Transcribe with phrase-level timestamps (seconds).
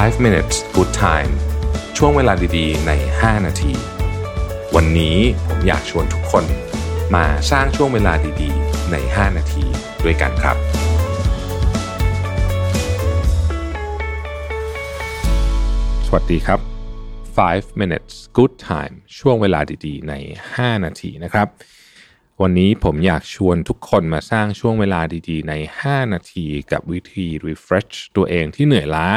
[0.00, 1.32] 5 minutes good time
[1.96, 3.74] ช่วงเวลาดีๆ ใน 5 นาที
[4.76, 5.16] วันนี้
[5.46, 6.44] ผมอยากชวนทุกคน
[7.14, 8.12] มาสร้างช่วงเวลา
[8.42, 9.64] ดีๆ ใน 5 นาที
[10.04, 10.56] ด้วยกันครับ
[16.06, 16.60] สวัสดีครับ
[17.20, 20.14] 5 minutes good time ช่วงเวลาดีๆ ใน
[20.54, 21.48] 5 นาทีนะครับ
[22.42, 25.54] วันนี้ผมอยากชวนทุกคนมาสร้างช่วงเวลาดีๆ ใน
[25.84, 29.08] 5 นาที กับวิธี refresh ตัวเองที่เหนื่อยล้า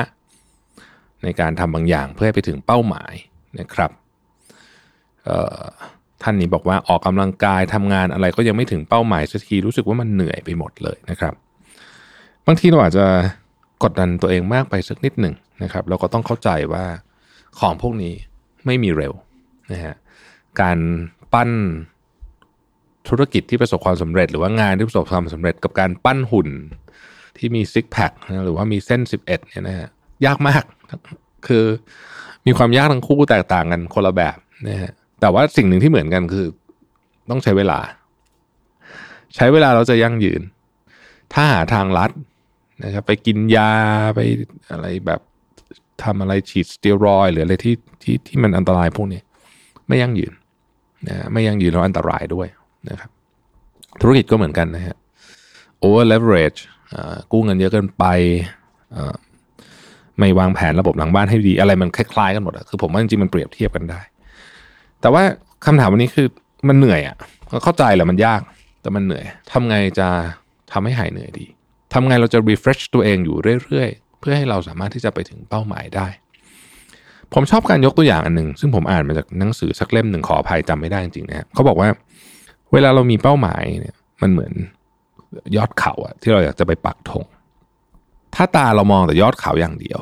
[1.25, 3.13] ในการทำบางอย่างเพื่อให้ไปถึงเป้าหมาย
[3.59, 3.91] นะครับ
[6.23, 11.33] ท่านนี้บอกว่าออกกำลังกายทำงานอะไรก็ยังไม่ถึงเป้าหมายสักทีรู้สึกว่ามันเหนื่อยไปหมดเลยนะครับ
[12.47, 13.05] บางทีเราอาจจะ
[13.83, 16.85] กดดันตัวเองมากไปสักนิดหนึ่งนะครับเราก็ต้องเข้าใจว่า
[17.59, 18.13] ของพวกนี้
[18.65, 19.13] ไม่มีเร็ว
[19.71, 19.95] นะฮะ
[20.61, 20.77] การ
[21.33, 21.51] ปั้น
[23.07, 26.49] ธุรกิจที่ประสบความสำเร็จ หรือว่างานที่ประสบความสำเร็จกับการปั้นหุ่น
[27.37, 28.11] ที่มีซิกแพค
[28.45, 29.89] หรือว่ามีเส้น 11เนี่ยนะฮะ
[30.25, 30.63] ยากมาก
[31.47, 31.65] คือ
[32.45, 36.47] มีความยากทั้งคู่แตกต่างกันคนละแบบนะฮะแต่ว่าสิ่งหนึ่งที่เหมือนกันคือ
[37.29, 37.79] ต้องใช้เวลา
[39.35, 40.41] ใช้เวลาเราจะยั่งยืน
[41.33, 42.11] ถ้าหาทางลัด
[42.83, 43.71] นะครับไปกินยา
[44.15, 44.19] ไป
[44.71, 45.21] อะไรแบบ
[46.03, 49.21] ทำอะไรฉีดสเตียรอยหรืออะไรที่ที่ที่มันอันตรายพวกนี้
[49.87, 50.33] ไม่ยั่งยืน
[51.07, 52.47] นะไม่ยั่งยืนแล้วอันตรายด้วย
[52.89, 53.09] นะครับ
[54.01, 54.95] ธุรกิจก็เหมือนกันนะฮะ
[55.83, 56.59] over leverage
[57.31, 58.05] กู้เงินเยอะเกินไป
[60.19, 64.01] ไม่วางแผนระบบหลังบ้านให้ดี อะไรมันคล้ายๆกันหมดอะคือผมว่าจริงๆมันเปรียบเทียบกันได้
[65.01, 65.23] แต่ว่า
[65.65, 66.27] คำถามวันนี้คือ
[66.67, 67.15] มันเหนื่อยอะ
[67.63, 68.41] เข้าใจแหละมันยาก
[68.81, 70.07] แต่มันเหนื่อยทำไงจะ
[70.71, 71.45] ทำให้หายเหนื่อยดี
[71.93, 76.07] ทำไงเราจะ refresh ตัวเองอยู่เรื่อยๆ เพื่อให้เราสามารถที่จะไปถึงเป้าหมายได้
[77.33, 81.89] ผมชอบการยกตัวอย่างอันหนึ่งซึ่งผมอ่านมาจากหนังสือสักเล่มหนึ่งขออภัยจำไม่ได้จริงๆนะเขาบอกว่า
[82.73, 84.53] เวลาเรามีเป้าหมายเนี่ยมันเหมือน
[85.55, 87.25] ยอดเขาอะที่เราอยากจะไปปักธง
[88.35, 89.99] ถ้าตาเรามองแต่ยอดเขาอย่างเดียว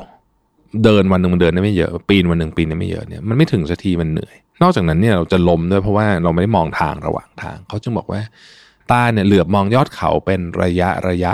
[0.84, 8.20] เดินวันหนึ่งมันเดินได้ไม่เยอะ ปีนวันหนึ่งปีนได้ไม่เยอะเนี่ยมันไม่ถึงสักทีมันเหนื่อย นอกจากนั้นเนี่ยเราจะล้มด้วยเพราะว่าเราไม่ได้มองทางระหว่างทาง เขาจึงบอกว่า
[8.92, 11.32] ตาเนี่ยเหลือบมองยอดเขาเป็นระยะระยะ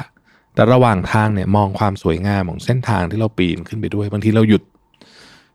[0.54, 4.62] แต่ระหว่างทางเนี่ยมองความสวยงามของเส้นทางที่เราปีนขึ้นไปด้วย บางทีเราหยุด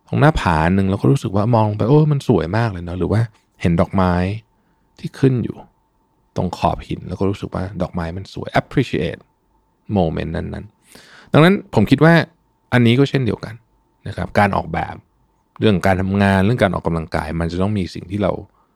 [0.08, 3.22] ตรงหน้าผาหนึ่งเราก็รู้สึกว่ามองไปโอ้มันสวยมากเลยเนาะหรือว่า
[3.62, 4.14] เห็นดอกไม้
[5.00, 5.58] ที่ขึ้นอยู่
[6.36, 9.22] ตรงขอบหินแล้วก็รู้สึกว่าดอกไม้มันสวย appreciate
[9.98, 10.75] moment นั้นๆ
[11.38, 12.14] ดังนั้นผมคิดว่า
[12.74, 13.56] อันนี้ก็เช่นเดียวกัน
[14.08, 14.96] นะครับการออกแบบ
[15.60, 18.32] เรื่องการทำงานเรื่องการออกกำลังกาย มันจะต้องมีสิ่งที่เรา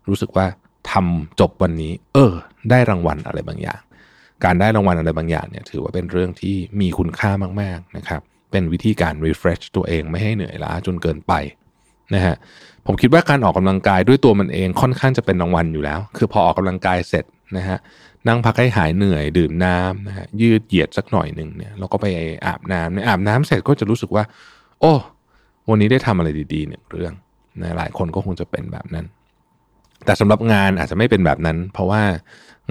[0.08, 0.46] รู้สึกว่า
[0.92, 2.34] ทำจบวันนี้ เออ
[2.70, 3.82] ได้รางวัลอะไรบางอย่าง
[4.44, 7.32] การได้รางวัลอะไรบางอย่างเนี่ยถือว่าเป็นเรื่องที่มีคุณค่า
[7.62, 8.22] มากๆนะครับ
[8.52, 11.34] เป็นวิธีการ refresh ตัวเองไม่ให้เหนื่อยล้าจนเกินไป
[12.14, 12.36] นะฮะ
[12.86, 17.26] ผมคิดว่าการออกกำลังกายด้วยตัวมันเองค่อนข้างจะเป็นรางวัลอยู่แล้ว คือพอออกกำลังกายเสร็จ
[17.58, 17.78] นะฮะ
[18.28, 22.08] นั่งพักให้หายเหนื่อยดื่มน้ำนะฮะยืดเหยียดสักหน่อยหนึ่งเนี่ยเราก็ไป
[22.46, 24.24] อาบน้ำเนี่ยอาบน้ำเสร็จก็จะรู้สึกว่า
[24.80, 24.94] โอ้
[25.70, 27.14] วันนี้ได้ทำอะไรดีๆหนึ่งเรื่อง
[27.62, 29.06] นะหลายคนก็คงจะเป็นแบบนั้น
[30.06, 32.02] แต่สำหรับงานอาจจะไม่เป็นแบบนั้น เพราะว่า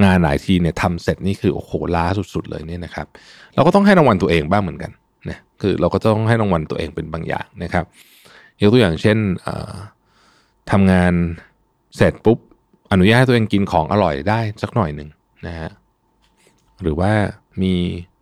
[0.04, 3.06] งานหลายทีเนี่ยทำเสร็จนี่คือโอ้โหล้าสุดๆเลยเนี่ยนะครับ
[3.54, 4.90] เราก็ต้องให้รางวัลตัวเองบ้างเหมือนกัน
[5.28, 7.84] นะคือเราก็ต้องให้รางวัลตัวเองเป็นบางอย่างนะครับ
[8.60, 9.18] ยกตัวอย่างเช่น
[10.70, 11.12] ทำงาน
[11.96, 12.38] เสร็จปุ๊บ
[12.92, 15.08] อนุญาตให้ตัวเองกินของอร่อยได้สักหน่อยหนึ่ง
[15.46, 15.70] นะฮะ
[16.82, 17.10] หรือว่า
[17.62, 17.72] มี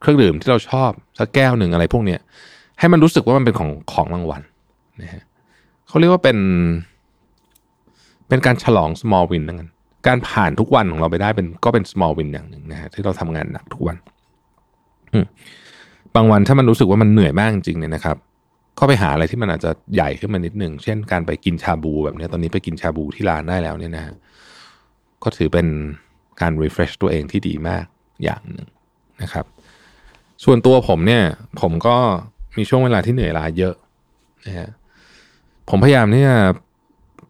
[0.00, 2.20] เครื่องดื่มที่เราชอบสักแก้วหนึ่งอะไรพวกเนี้ย
[2.78, 4.42] ให้มันรู้สึกว่ามันเป็นของของรางวัล
[5.02, 5.22] นะฮะ
[5.88, 6.38] เขาเรียกว่าเป็น
[8.28, 9.70] เป็นการฉลอง small win นั่นกัน
[10.06, 13.96] การผ่านทุกวันของเราไปได้เป็นก็เป็น small win อย่างหนึ่งนะฮะที่เราทำงานหนักทุกวัน
[16.14, 18.16] บางวันถ้ามันรู้สึกว่ามันเหนื่อยมากจริงๆเนี่ยนะครับ
[18.78, 24.14] ก็ไปหาอะไรที่มันอาจจะใหญ่ขึ้นมานิดหนึ่งเช่นการไปกินชาบูแบบนี้ตอนนี้ไปกินชาบูที่ร้านได้แล้วเนี่ยนะฮะ
[25.24, 25.66] ก็ถือเป็น
[26.40, 27.84] การ refresh ตัวเองที่ดีมาก
[28.24, 28.68] อย่างหนึ่ง
[29.22, 29.44] นะครับ
[30.44, 31.24] ส่วนตัวผมเนี่ย
[31.60, 31.96] ผมก็
[32.56, 33.74] มีช่วงเวลาที่เหนื่อยล้าเยอะ
[34.46, 34.70] นะฮะ
[35.70, 36.36] ผมพยายามที่จะ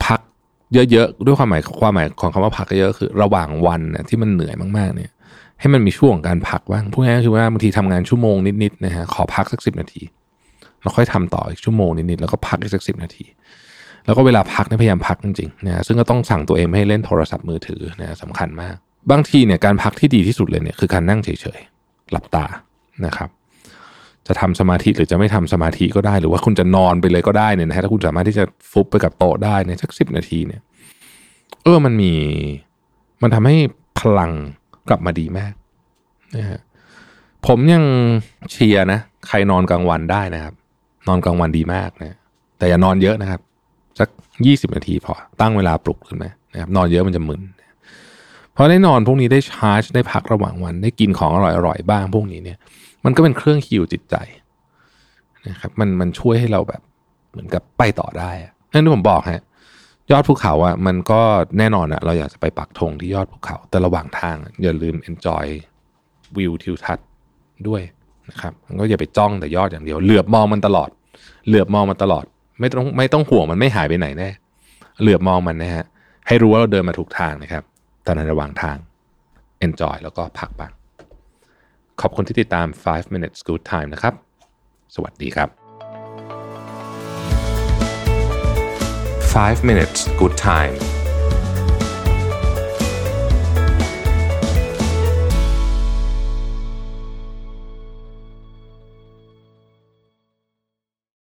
[0.04, 0.20] พัก
[0.74, 5.12] เยอะๆด้วยความหมายความหมายของคำว่าพักเยอะคือระหว่างวันนะที่มันเหนื่อยมากๆเนี่ย
[5.60, 10.02] ให้มันมีช่วงการพักบ้างพูดง่ายๆคือว่าบางทีทำงานชั่วโมงนิดๆนะฮะขอพักสักสิบนาที
[10.82, 13.24] เราค่อยทำต่ออีกชั่วโมงนิดๆแล้วก็พักอีกสักสิบนาที
[14.06, 18.76] แล้วก็เวลาพักเนี่ยพยายามพักจริงๆนะซึ่งก็ต้องสั่งตัวเองไม่ให้เล่นโทรศัพท์มือถือนะสำคัญมาก
[19.10, 22.44] บางทีเนี่ยการพักที่ดีที่สุดเลยเนี่ยคือการนั่งเฉยๆหลับตา
[23.06, 23.30] นะครับ
[24.26, 30.60] จะทำสมาธิหรือจะไม่ทำสมาธิก็ได้ หรือว่าคุณจะนอนไปเลยก็ได้เนี่ยนะถ้าคุณสามารถที่จะฟุบไปกับโต๊ะได้เนี่ยสักสิบนาทีเนี่ย
[31.64, 32.12] เออมันมี
[33.22, 33.56] มันทำให้
[33.98, 34.32] พลัง
[34.88, 35.52] กลับมาดีมาก
[36.36, 36.60] นะฮะ
[37.46, 37.84] ผมยัง
[38.50, 40.54] เชียร์นะ ใครนอนกลางวันได้นะครับ
[41.08, 42.16] นอนกลางวันดีมากนะ
[42.58, 43.40] แต่อย่านอนเยอะนะครับ
[43.98, 44.08] สัก
[44.46, 47.42] ยี่สิบนาทีพอตั้งเวลาปลุกขึ้นไหมนะครับนอนเยอะมันจะมึน
[48.52, 52.58] เพราะได้นอนพวกนี้ได้ชาร์จได้พักระหว่างวันได้กินของอร่อยๆบ้างพวกนี้เนี่ย
[53.04, 54.16] มันก็เป็นเครื่องฮิวจิตใจ
[55.48, 56.82] นะครับมันมันช่วยให้เราแบบ
[57.30, 58.30] เหมือนกับไปต่อได้
[58.72, 59.42] นั่นที่ผมบอกฮะ
[60.10, 61.20] ยอดภูเขาอะมันก็
[61.58, 65.46] แน่นอนอะเราอยากจะไปปักธงที่ยอดภูเขา แต่ระหว่างทางอย่าลืม enjoy
[66.36, 67.06] วิวทิวทัศน์
[67.68, 67.82] ด้วย
[68.28, 70.90] นะครับก็อย่าไปจ้องแต่ยอดอย่างเดียว เหลือบมองมันตลอด
[71.46, 72.24] เหลือบมองมันตลอด
[72.60, 74.30] ไม่ต้องไม่ต้องห่วงมันไม่หายไปไหนแน่
[75.00, 75.84] เหลือบมองมันนะฮะ
[76.26, 77.62] ให้รู้ว่าเราเดินมาถูกทางนะครับ
[78.04, 78.76] แต่ในระหว่างทาง
[79.66, 80.72] enjoy แล้วก็พักบ้าง
[82.00, 84.14] ขอบคุณที่ติดตาม 5 minutes good time นะครับ
[84.94, 85.48] สวัสดีครับ
[89.34, 90.95] 5 minutes good time